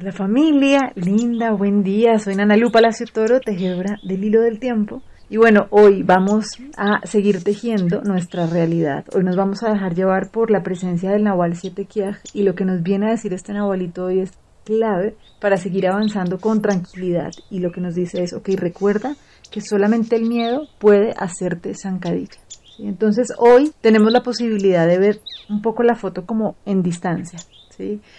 Hola 0.00 0.10
familia, 0.10 0.92
linda, 0.96 1.52
buen 1.52 1.84
día. 1.84 2.18
Soy 2.18 2.34
Nanalu 2.34 2.72
Palacio 2.72 3.06
Toro, 3.06 3.38
tejedora 3.38 4.00
del 4.02 4.24
hilo 4.24 4.40
del 4.40 4.58
tiempo. 4.58 5.02
Y 5.30 5.36
bueno, 5.36 5.68
hoy 5.70 6.02
vamos 6.02 6.58
a 6.76 7.06
seguir 7.06 7.44
tejiendo 7.44 8.02
nuestra 8.02 8.48
realidad. 8.48 9.04
Hoy 9.14 9.22
nos 9.22 9.36
vamos 9.36 9.62
a 9.62 9.70
dejar 9.70 9.94
llevar 9.94 10.32
por 10.32 10.50
la 10.50 10.64
presencia 10.64 11.12
del 11.12 11.22
Nahual 11.22 11.54
7 11.54 11.84
Kiaj 11.84 12.16
y 12.32 12.42
lo 12.42 12.56
que 12.56 12.64
nos 12.64 12.82
viene 12.82 13.06
a 13.06 13.10
decir 13.10 13.32
este 13.32 13.52
Nahualito 13.52 14.06
hoy 14.06 14.18
es 14.18 14.32
clave 14.64 15.14
para 15.40 15.58
seguir 15.58 15.86
avanzando 15.86 16.38
con 16.38 16.60
tranquilidad. 16.60 17.30
Y 17.48 17.60
lo 17.60 17.70
que 17.70 17.80
nos 17.80 17.94
dice 17.94 18.24
es, 18.24 18.32
ok, 18.32 18.48
recuerda 18.56 19.14
que 19.52 19.60
solamente 19.60 20.16
el 20.16 20.24
miedo 20.24 20.66
puede 20.80 21.14
hacerte 21.16 21.72
zancadilla. 21.74 22.40
Entonces 22.80 23.32
hoy 23.38 23.72
tenemos 23.80 24.10
la 24.10 24.24
posibilidad 24.24 24.88
de 24.88 24.98
ver 24.98 25.20
un 25.48 25.62
poco 25.62 25.84
la 25.84 25.94
foto 25.94 26.26
como 26.26 26.56
en 26.66 26.82
distancia. 26.82 27.38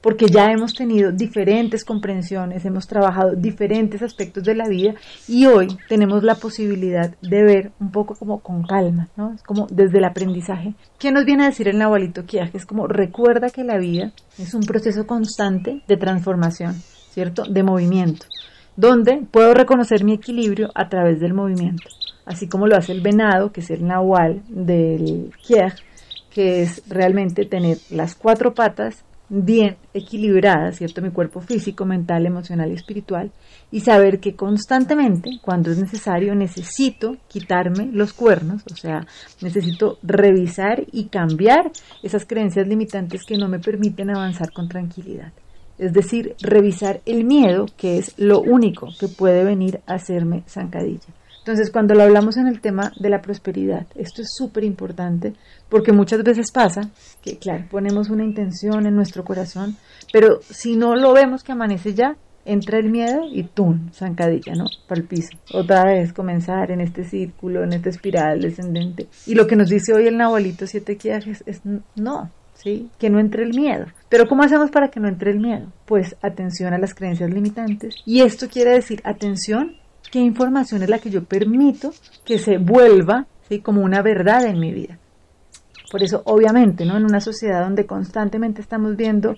Porque 0.00 0.26
ya 0.26 0.50
hemos 0.50 0.74
tenido 0.74 1.12
diferentes 1.12 1.84
comprensiones, 1.84 2.64
hemos 2.64 2.86
trabajado 2.86 3.34
diferentes 3.34 4.02
aspectos 4.02 4.44
de 4.44 4.54
la 4.54 4.68
vida 4.68 4.94
y 5.28 5.46
hoy 5.46 5.68
tenemos 5.88 6.22
la 6.22 6.34
posibilidad 6.34 7.14
de 7.20 7.42
ver 7.42 7.72
un 7.80 7.90
poco 7.90 8.14
como 8.14 8.40
con 8.40 8.62
calma, 8.64 9.08
¿no? 9.16 9.34
Es 9.34 9.42
como 9.42 9.66
desde 9.70 9.98
el 9.98 10.04
aprendizaje. 10.04 10.74
¿Qué 10.98 11.12
nos 11.12 11.24
viene 11.24 11.44
a 11.44 11.46
decir 11.46 11.68
el 11.68 11.78
Nahualito 11.78 12.24
Kiaje? 12.24 12.56
Es 12.56 12.66
como 12.66 12.86
recuerda 12.86 13.50
que 13.50 13.64
la 13.64 13.78
vida 13.78 14.12
es 14.38 14.54
un 14.54 14.62
proceso 14.62 15.06
constante 15.06 15.82
de 15.86 15.96
transformación, 15.96 16.74
¿cierto? 17.10 17.44
De 17.44 17.62
movimiento, 17.62 18.26
donde 18.76 19.22
puedo 19.30 19.54
reconocer 19.54 20.04
mi 20.04 20.14
equilibrio 20.14 20.70
a 20.74 20.88
través 20.88 21.20
del 21.20 21.34
movimiento, 21.34 21.88
así 22.24 22.48
como 22.48 22.66
lo 22.66 22.76
hace 22.76 22.92
el 22.92 23.00
venado, 23.00 23.52
que 23.52 23.60
es 23.60 23.70
el 23.70 23.86
Nahual 23.86 24.42
del 24.48 25.32
Kiaj, 25.46 25.74
que 26.30 26.62
es 26.62 26.82
realmente 26.88 27.46
tener 27.46 27.78
las 27.90 28.14
cuatro 28.14 28.52
patas 28.52 29.05
bien 29.28 29.76
equilibrada, 29.92 30.72
¿cierto? 30.72 31.02
Mi 31.02 31.10
cuerpo 31.10 31.40
físico, 31.40 31.84
mental, 31.84 32.26
emocional 32.26 32.70
y 32.70 32.74
espiritual, 32.74 33.32
y 33.70 33.80
saber 33.80 34.20
que 34.20 34.34
constantemente, 34.34 35.30
cuando 35.42 35.70
es 35.70 35.78
necesario, 35.78 36.34
necesito 36.34 37.16
quitarme 37.28 37.90
los 37.92 38.12
cuernos, 38.12 38.62
o 38.70 38.76
sea, 38.76 39.06
necesito 39.40 39.98
revisar 40.02 40.84
y 40.92 41.06
cambiar 41.06 41.72
esas 42.02 42.24
creencias 42.24 42.66
limitantes 42.68 43.22
que 43.26 43.36
no 43.36 43.48
me 43.48 43.58
permiten 43.58 44.10
avanzar 44.10 44.52
con 44.52 44.68
tranquilidad. 44.68 45.32
Es 45.78 45.92
decir, 45.92 46.34
revisar 46.40 47.00
el 47.04 47.24
miedo, 47.24 47.66
que 47.76 47.98
es 47.98 48.14
lo 48.18 48.40
único 48.40 48.88
que 48.98 49.08
puede 49.08 49.44
venir 49.44 49.80
a 49.86 49.94
hacerme 49.94 50.42
zancadilla. 50.48 51.12
Entonces, 51.46 51.70
cuando 51.70 51.94
lo 51.94 52.02
hablamos 52.02 52.36
en 52.38 52.48
el 52.48 52.60
tema 52.60 52.90
de 52.98 53.08
la 53.08 53.22
prosperidad, 53.22 53.86
esto 53.94 54.20
es 54.20 54.34
súper 54.36 54.64
importante 54.64 55.32
porque 55.68 55.92
muchas 55.92 56.24
veces 56.24 56.50
pasa 56.50 56.90
que, 57.22 57.38
claro, 57.38 57.66
ponemos 57.70 58.10
una 58.10 58.24
intención 58.24 58.84
en 58.84 58.96
nuestro 58.96 59.24
corazón, 59.24 59.76
pero 60.12 60.40
si 60.42 60.74
no 60.74 60.96
lo 60.96 61.12
vemos 61.12 61.44
que 61.44 61.52
amanece 61.52 61.94
ya, 61.94 62.16
entra 62.44 62.80
el 62.80 62.90
miedo 62.90 63.20
y 63.32 63.44
¡tum! 63.44 63.92
zancadilla, 63.92 64.54
¿no? 64.56 64.64
Para 64.88 65.00
el 65.00 65.06
piso. 65.06 65.38
Otra 65.54 65.84
vez 65.84 66.12
comenzar 66.12 66.72
en 66.72 66.80
este 66.80 67.04
círculo, 67.04 67.62
en 67.62 67.74
esta 67.74 67.90
espiral 67.90 68.40
descendente. 68.40 69.06
Y 69.24 69.36
lo 69.36 69.46
que 69.46 69.54
nos 69.54 69.68
dice 69.68 69.94
hoy 69.94 70.08
el 70.08 70.16
Nahualito 70.16 70.66
Siete 70.66 70.96
Quiajes 70.96 71.44
es 71.46 71.60
no, 71.94 72.28
¿sí? 72.54 72.90
Que 72.98 73.08
no 73.08 73.20
entre 73.20 73.44
el 73.44 73.54
miedo. 73.54 73.86
Pero 74.08 74.26
¿cómo 74.26 74.42
hacemos 74.42 74.72
para 74.72 74.88
que 74.88 74.98
no 74.98 75.06
entre 75.06 75.30
el 75.30 75.38
miedo? 75.38 75.68
Pues 75.84 76.16
atención 76.22 76.74
a 76.74 76.78
las 76.78 76.92
creencias 76.92 77.30
limitantes. 77.30 77.94
Y 78.04 78.22
esto 78.22 78.48
quiere 78.48 78.72
decir 78.72 79.00
atención 79.04 79.76
qué 80.16 80.22
información 80.22 80.82
es 80.82 80.88
la 80.88 80.98
que 80.98 81.10
yo 81.10 81.24
permito 81.24 81.92
que 82.24 82.38
se 82.38 82.56
vuelva 82.56 83.26
como 83.62 83.82
una 83.82 84.00
verdad 84.00 84.46
en 84.46 84.58
mi 84.58 84.72
vida. 84.72 84.98
Por 85.92 86.02
eso, 86.02 86.22
obviamente, 86.24 86.86
¿no? 86.86 86.96
en 86.96 87.04
una 87.04 87.20
sociedad 87.20 87.60
donde 87.60 87.84
constantemente 87.84 88.62
estamos 88.62 88.96
viendo 88.96 89.34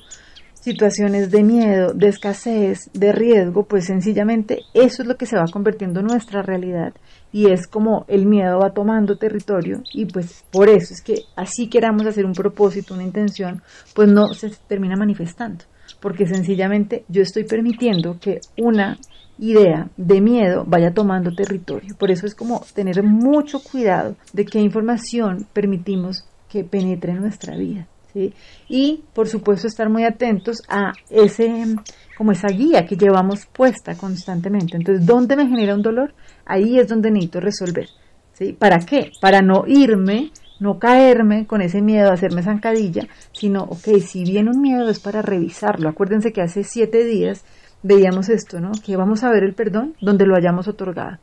situaciones 0.54 1.32
de 1.32 1.42
miedo, 1.42 1.94
de 1.94 2.06
escasez, 2.06 2.90
de 2.92 3.10
riesgo, 3.10 3.64
pues 3.64 3.86
sencillamente 3.86 4.60
eso 4.72 5.02
es 5.02 5.08
lo 5.08 5.16
que 5.16 5.26
se 5.26 5.36
va 5.36 5.46
convirtiendo 5.50 5.98
en 5.98 6.06
nuestra 6.06 6.42
realidad 6.42 6.94
y 7.32 7.50
es 7.50 7.66
como 7.66 8.04
el 8.06 8.26
miedo 8.26 8.60
va 8.60 8.72
tomando 8.72 9.18
territorio 9.18 9.82
y 9.92 10.04
pues 10.04 10.44
por 10.52 10.68
eso 10.68 10.94
es 10.94 11.02
que 11.02 11.24
así 11.34 11.68
queramos 11.68 12.06
hacer 12.06 12.24
un 12.24 12.34
propósito, 12.34 12.94
una 12.94 13.02
intención, 13.02 13.62
pues 13.96 14.08
no 14.08 14.32
se 14.32 14.50
termina 14.68 14.94
manifestando, 14.94 15.64
porque 16.00 16.26
sencillamente 16.26 17.04
yo 17.08 17.22
estoy 17.22 17.44
permitiendo 17.44 18.18
que 18.20 18.40
una 18.56 18.98
idea 19.38 19.88
de 19.96 20.20
miedo 20.20 20.64
vaya 20.66 20.92
tomando 20.92 21.34
territorio. 21.34 21.94
Por 21.96 22.10
eso 22.10 22.26
es 22.26 22.34
como 22.34 22.64
tener 22.74 23.02
mucho 23.02 23.60
cuidado 23.62 24.16
de 24.32 24.44
qué 24.44 24.60
información 24.60 25.46
permitimos 25.52 26.24
que 26.48 26.64
penetre 26.64 27.12
en 27.12 27.20
nuestra 27.20 27.56
vida. 27.56 27.86
¿sí? 28.12 28.32
Y 28.68 29.02
por 29.12 29.28
supuesto 29.28 29.66
estar 29.66 29.88
muy 29.88 30.04
atentos 30.04 30.62
a 30.68 30.92
ese 31.10 31.76
como 32.16 32.32
esa 32.32 32.48
guía 32.48 32.84
que 32.84 32.96
llevamos 32.96 33.46
puesta 33.46 33.94
constantemente. 33.94 34.76
Entonces, 34.76 35.06
¿dónde 35.06 35.36
me 35.36 35.46
genera 35.46 35.74
un 35.74 35.82
dolor? 35.82 36.14
Ahí 36.44 36.78
es 36.78 36.88
donde 36.88 37.12
necesito 37.12 37.38
resolver. 37.38 37.88
¿sí? 38.32 38.52
¿Para 38.52 38.80
qué? 38.80 39.12
Para 39.20 39.40
no 39.40 39.64
irme, 39.68 40.32
no 40.60 40.78
caerme 40.78 41.46
con 41.46 41.62
ese 41.62 41.82
miedo 41.82 42.10
a 42.10 42.14
hacerme 42.14 42.42
zancadilla, 42.42 43.06
sino, 43.32 43.62
ok, 43.62 43.98
si 44.00 44.24
viene 44.24 44.50
un 44.50 44.60
miedo 44.60 44.88
es 44.88 45.00
para 45.00 45.22
revisarlo. 45.22 45.88
Acuérdense 45.88 46.32
que 46.32 46.42
hace 46.42 46.64
siete 46.64 47.04
días 47.04 47.44
veíamos 47.82 48.28
esto, 48.28 48.60
¿no? 48.60 48.72
Que 48.84 48.96
vamos 48.96 49.22
a 49.22 49.30
ver 49.30 49.44
el 49.44 49.54
perdón 49.54 49.94
donde 50.00 50.26
lo 50.26 50.36
hayamos 50.36 50.68
otorgado. 50.68 51.18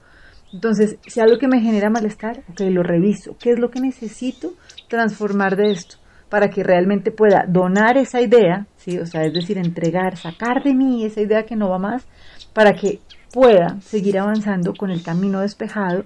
Entonces, 0.54 0.98
si 1.06 1.20
algo 1.20 1.38
que 1.38 1.48
me 1.48 1.60
genera 1.60 1.90
malestar, 1.90 2.44
ok, 2.50 2.62
lo 2.70 2.82
reviso. 2.82 3.36
¿Qué 3.40 3.52
es 3.52 3.60
lo 3.60 3.70
que 3.70 3.82
necesito 3.82 4.54
transformar 4.88 5.58
de 5.58 5.72
esto? 5.72 5.98
Para 6.30 6.50
que 6.50 6.64
realmente 6.64 7.12
pueda 7.12 7.46
donar 7.48 7.98
esa 7.98 8.22
idea, 8.22 8.66
¿sí? 8.78 8.98
O 8.98 9.06
sea, 9.06 9.24
es 9.24 9.34
decir, 9.34 9.58
entregar, 9.58 10.16
sacar 10.18 10.64
de 10.64 10.74
mí 10.74 11.04
esa 11.04 11.22
idea 11.22 11.44
que 11.44 11.56
no 11.56 11.70
va 11.70 11.78
más, 11.78 12.06
para 12.54 12.74
que 12.74 13.00
pueda 13.34 13.82
seguir 13.82 14.18
avanzando 14.18 14.74
con 14.74 14.92
el 14.92 15.04
camino 15.04 15.42
despejado, 15.42 16.06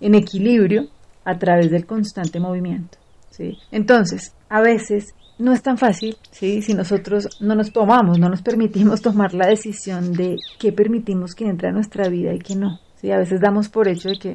en 0.00 0.14
equilibrio, 0.14 0.88
a 1.26 1.38
través 1.38 1.70
del 1.70 1.84
constante 1.84 2.40
movimiento. 2.40 2.96
¿sí? 3.30 3.58
Entonces, 3.70 4.32
a 4.48 4.62
veces 4.62 5.14
no 5.38 5.52
es 5.52 5.60
tan 5.60 5.76
fácil, 5.76 6.16
¿sí? 6.30 6.62
Si 6.62 6.72
nosotros 6.72 7.28
no 7.40 7.54
nos 7.54 7.72
tomamos, 7.72 8.18
no 8.18 8.30
nos 8.30 8.40
permitimos 8.40 9.02
tomar 9.02 9.34
la 9.34 9.46
decisión 9.48 10.12
de 10.12 10.36
qué 10.58 10.72
permitimos 10.72 11.34
que 11.34 11.44
entre 11.44 11.68
a 11.68 11.72
nuestra 11.72 12.08
vida 12.08 12.32
y 12.32 12.38
qué 12.38 12.54
no. 12.54 12.80
¿sí? 12.94 13.10
A 13.10 13.18
veces 13.18 13.40
damos 13.40 13.68
por 13.68 13.88
hecho 13.88 14.08
de 14.08 14.18
que, 14.18 14.34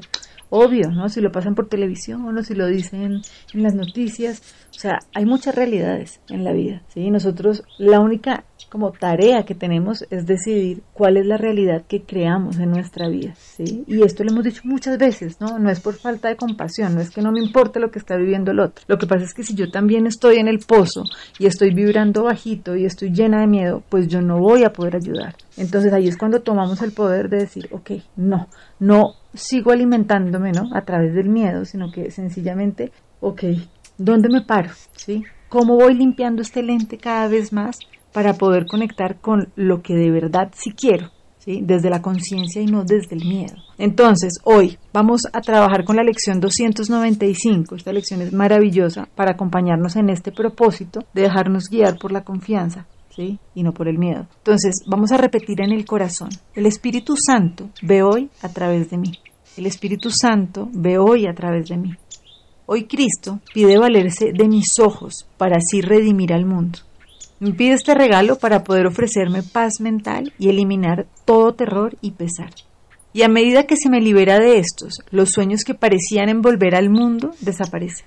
obvio, 0.52 0.92
¿no? 0.92 1.10
Si 1.10 1.22
lo 1.22 1.32
pasan 1.32 1.56
por 1.56 1.68
televisión 1.68 2.38
o 2.38 2.44
si 2.44 2.54
lo 2.54 2.68
dicen 2.68 3.22
en 3.54 3.64
las 3.64 3.74
noticias, 3.74 4.44
o 4.70 4.80
sea, 4.80 5.00
hay 5.16 5.26
muchas 5.26 5.56
realidades 5.56 6.22
en 6.30 6.44
la 6.44 6.52
vida, 6.54 6.84
¿sí? 6.90 7.10
Nosotros, 7.10 7.64
la 7.80 8.00
única 8.00 8.44
como 8.70 8.92
tarea 8.92 9.44
que 9.44 9.56
tenemos 9.56 10.06
es 10.10 10.26
decidir 10.26 10.82
cuál 10.94 11.18
es 11.18 11.26
la 11.26 11.38
realidad 11.38 11.84
que 11.88 12.04
creamos 12.04 12.58
en 12.58 12.70
nuestra 12.70 13.10
vida, 13.10 13.34
¿sí? 13.36 13.84
Y 13.88 14.04
esto 14.04 14.24
lo 14.24 14.32
hemos 14.32 14.44
dicho 14.44 14.62
muchas 14.64 14.98
veces, 14.98 15.42
¿no? 15.42 15.58
No 15.58 15.70
es 15.70 15.80
por 15.80 15.96
falta 15.96 16.30
de 16.30 16.36
compasión, 16.36 16.96
no 16.96 17.02
es 17.02 17.10
que 17.10 17.22
no 17.22 17.32
me 17.32 17.42
importe 17.42 17.80
lo 17.80 17.92
que 17.92 18.00
está 18.00 18.16
viviendo 18.16 18.52
el 18.52 18.60
otro. 18.60 18.84
Lo 18.88 18.98
que 18.98 19.08
pasa 19.08 19.26
es 19.26 19.34
que 19.34 19.44
si 19.44 19.56
yo 19.56 19.72
también 19.72 20.06
estoy 20.06 20.38
en 20.38 20.48
el 20.48 20.60
pozo 20.60 21.04
y 21.40 21.48
estoy 21.48 21.74
vibrando 21.74 22.24
bajito 22.24 22.76
y 22.76 22.86
estoy 22.86 23.12
llena 23.12 23.42
de 23.42 23.48
miedo, 23.48 23.84
pues 23.90 24.08
yo 24.08 24.22
no 24.22 24.40
voy 24.40 24.64
a 24.64 24.74
poder 24.74 24.96
ayudar. 24.96 25.36
Entonces 25.58 25.94
ahí 25.94 26.08
es 26.08 26.18
cuando 26.18 26.42
tomamos 26.42 26.82
el 26.82 26.92
poder 26.92 27.30
de 27.30 27.38
decir, 27.38 27.68
ok, 27.72 27.92
no, 28.16 28.48
no 28.80 29.16
sigo 29.34 29.72
alimentándome, 29.72 30.52
¿no? 30.52 30.70
A 30.74 30.82
través 30.82 31.14
del 31.14 31.30
miedo, 31.30 31.66
sino 31.66 31.92
que 31.92 32.12
sencillamente, 32.12 32.92
ok, 33.20 33.44
¿dónde 33.98 34.30
me 34.30 34.42
paro? 34.42 34.72
¿Cómo 35.50 35.76
voy 35.76 35.94
limpiando 35.94 36.42
este 36.42 36.64
lente 36.64 36.98
cada 36.98 37.28
vez 37.28 37.52
más 37.52 37.78
para 38.14 38.34
poder 38.34 38.66
conectar 38.66 39.20
con 39.20 39.50
lo 39.56 39.82
que 39.82 39.96
de 39.96 40.12
verdad 40.12 40.52
sí 40.54 40.72
quiero, 40.72 41.12
desde 41.46 41.90
la 41.90 42.02
conciencia 42.02 42.62
y 42.62 42.66
no 42.66 42.84
desde 42.84 43.16
el 43.16 43.26
miedo. 43.26 43.56
Entonces, 43.78 44.40
hoy 44.44 44.78
vamos 44.94 45.22
a 45.34 45.42
trabajar 45.42 45.84
con 45.84 45.96
la 45.96 46.04
lección 46.04 46.40
295. 46.40 47.76
Esta 47.76 47.94
lección 47.94 48.22
es 48.22 48.32
maravillosa 48.32 49.08
para 49.16 49.32
acompañarnos 49.32 49.96
en 49.96 50.10
este 50.10 50.32
propósito 50.32 51.02
de 51.14 51.24
dejarnos 51.24 51.70
guiar 51.70 51.98
por 51.98 52.12
la 52.12 52.24
confianza. 52.24 52.86
Y 53.18 53.64
no 53.64 53.74
por 53.74 53.88
el 53.88 53.98
miedo. 53.98 54.28
Entonces, 54.38 54.84
vamos 54.88 55.12
a 55.12 55.18
repetir 55.18 55.62
en 55.62 55.72
el 55.72 55.86
corazón. 55.86 56.30
El 56.56 56.66
Espíritu 56.66 57.16
Santo 57.18 57.70
ve 57.82 58.04
hoy 58.04 58.30
a 58.42 58.50
través 58.50 58.90
de 58.90 58.98
mí. 58.98 59.12
El 59.58 59.66
Espíritu 59.66 60.10
Santo 60.10 60.70
ve 60.74 60.98
hoy 60.98 61.28
a 61.28 61.34
través 61.34 61.68
de 61.68 61.78
mí. 61.78 61.92
Hoy 62.66 62.86
Cristo 62.86 63.42
pide 63.54 63.78
valerse 63.78 64.32
de 64.34 64.48
mis 64.48 64.80
ojos 64.80 65.28
para 65.38 65.58
así 65.58 65.82
redimir 65.82 66.32
al 66.32 66.46
mundo. 66.46 66.80
Me 67.40 67.52
pide 67.52 67.74
este 67.74 67.96
regalo 67.96 68.38
para 68.38 68.64
poder 68.64 68.86
ofrecerme 68.86 69.44
paz 69.44 69.82
mental 69.82 70.32
y 70.38 70.50
eliminar 70.50 71.08
todo 71.26 71.54
terror 71.54 71.98
y 72.00 72.12
pesar. 72.12 72.52
Y 73.14 73.24
a 73.24 73.28
medida 73.28 73.66
que 73.66 73.76
se 73.76 73.90
me 73.90 74.00
libera 74.00 74.40
de 74.40 74.60
estos, 74.60 75.00
los 75.10 75.32
sueños 75.32 75.64
que 75.66 75.74
parecían 75.74 76.30
envolver 76.30 76.76
al 76.76 76.90
mundo 76.90 77.32
desaparecen. 77.42 78.06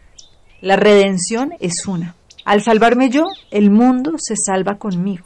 La 0.63 0.77
redención 0.77 1.53
es 1.61 1.87
una. 1.87 2.15
Al 2.45 2.63
salvarme 2.63 3.09
yo, 3.09 3.25
el 3.51 3.71
mundo 3.71 4.13
se 4.19 4.35
salva 4.37 4.77
conmigo, 4.77 5.25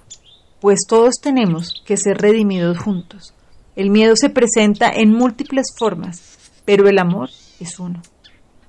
pues 0.60 0.80
todos 0.88 1.16
tenemos 1.20 1.82
que 1.84 1.96
ser 1.96 2.18
redimidos 2.18 2.78
juntos. 2.78 3.34
El 3.74 3.90
miedo 3.90 4.14
se 4.14 4.30
presenta 4.30 4.88
en 4.88 5.12
múltiples 5.12 5.74
formas, 5.76 6.38
pero 6.64 6.88
el 6.88 6.98
amor 6.98 7.30
es 7.58 7.80
uno. 7.80 8.02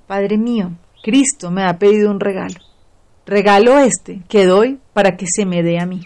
Padre 0.08 0.40
mío, 0.40 0.72
Cristo 1.04 1.52
me 1.52 1.64
ha 1.64 1.78
pedido 1.78 2.10
un 2.10 2.20
regalo. 2.20 2.56
Regalo 3.28 3.78
este 3.78 4.24
que 4.28 4.46
doy 4.46 4.80
para 4.94 5.16
que 5.16 5.28
se 5.28 5.46
me 5.46 5.62
dé 5.62 5.80
a 5.80 5.86
mí. 5.86 6.02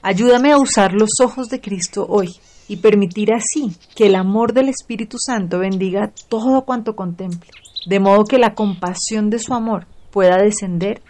Ayúdame 0.00 0.50
a 0.50 0.58
usar 0.58 0.94
los 0.94 1.20
ojos 1.20 1.48
de 1.48 1.60
Cristo 1.60 2.06
hoy 2.08 2.30
y 2.68 2.78
permitir 2.78 3.34
así 3.34 3.76
que 3.94 4.06
el 4.06 4.14
amor 4.14 4.54
del 4.54 4.70
Espíritu 4.70 5.18
Santo 5.18 5.58
bendiga 5.58 6.10
todo 6.28 6.62
cuanto 6.64 6.96
contemple, 6.96 7.50
de 7.86 8.00
modo 8.00 8.24
que 8.24 8.38
la 8.38 8.54
compasión 8.54 9.28
de 9.28 9.38
su 9.38 9.52
amor 9.52 9.86
pueda 10.10 10.38
descender 10.38 11.02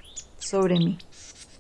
sobre 0.43 0.79
mí. 0.79 0.99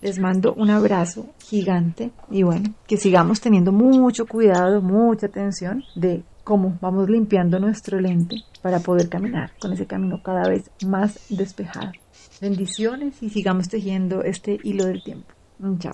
Les 0.00 0.18
mando 0.18 0.52
un 0.54 0.70
abrazo 0.70 1.28
gigante 1.44 2.10
y 2.30 2.42
bueno, 2.42 2.74
que 2.86 2.96
sigamos 2.96 3.40
teniendo 3.40 3.70
mucho 3.70 4.26
cuidado, 4.26 4.82
mucha 4.82 5.26
atención 5.26 5.84
de 5.94 6.24
cómo 6.42 6.76
vamos 6.80 7.08
limpiando 7.08 7.60
nuestro 7.60 8.00
lente 8.00 8.36
para 8.62 8.80
poder 8.80 9.08
caminar 9.08 9.52
con 9.60 9.72
ese 9.72 9.86
camino 9.86 10.20
cada 10.22 10.48
vez 10.48 10.70
más 10.84 11.20
despejado. 11.28 11.92
Bendiciones 12.40 13.22
y 13.22 13.30
sigamos 13.30 13.68
tejiendo 13.68 14.22
este 14.22 14.58
hilo 14.64 14.86
del 14.86 15.02
tiempo. 15.04 15.32
Chao. 15.78 15.92